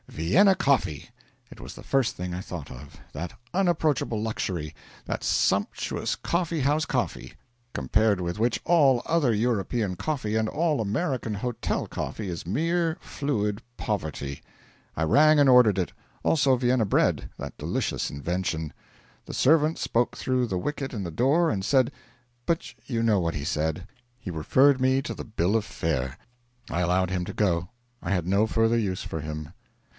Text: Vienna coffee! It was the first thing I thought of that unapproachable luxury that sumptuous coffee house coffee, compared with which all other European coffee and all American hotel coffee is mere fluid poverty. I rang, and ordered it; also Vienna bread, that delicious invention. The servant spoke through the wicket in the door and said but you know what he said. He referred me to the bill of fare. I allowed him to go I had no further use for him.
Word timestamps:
Vienna 0.07 0.55
coffee! 0.55 1.09
It 1.51 1.61
was 1.61 1.75
the 1.75 1.83
first 1.83 2.15
thing 2.17 2.33
I 2.33 2.41
thought 2.41 2.71
of 2.71 2.99
that 3.13 3.33
unapproachable 3.53 4.19
luxury 4.21 4.75
that 5.05 5.23
sumptuous 5.23 6.15
coffee 6.15 6.61
house 6.61 6.85
coffee, 6.85 7.33
compared 7.73 8.19
with 8.19 8.39
which 8.39 8.59
all 8.65 9.03
other 9.05 9.31
European 9.31 9.95
coffee 9.95 10.35
and 10.35 10.49
all 10.49 10.81
American 10.81 11.35
hotel 11.35 11.87
coffee 11.87 12.29
is 12.29 12.47
mere 12.47 12.97
fluid 12.99 13.61
poverty. 13.77 14.41
I 14.97 15.03
rang, 15.03 15.39
and 15.39 15.47
ordered 15.49 15.77
it; 15.77 15.93
also 16.23 16.55
Vienna 16.55 16.85
bread, 16.85 17.29
that 17.37 17.57
delicious 17.57 18.09
invention. 18.09 18.73
The 19.27 19.33
servant 19.35 19.77
spoke 19.77 20.17
through 20.17 20.47
the 20.47 20.57
wicket 20.57 20.93
in 20.93 21.03
the 21.03 21.11
door 21.11 21.49
and 21.51 21.63
said 21.63 21.91
but 22.45 22.73
you 22.89 23.03
know 23.03 23.19
what 23.19 23.35
he 23.35 23.45
said. 23.45 23.87
He 24.19 24.31
referred 24.31 24.81
me 24.81 25.01
to 25.03 25.13
the 25.13 25.23
bill 25.25 25.55
of 25.55 25.63
fare. 25.63 26.17
I 26.69 26.81
allowed 26.81 27.11
him 27.11 27.23
to 27.25 27.33
go 27.33 27.69
I 28.01 28.09
had 28.09 28.27
no 28.27 28.45
further 28.47 28.77
use 28.77 29.03
for 29.03 29.21
him. 29.21 29.53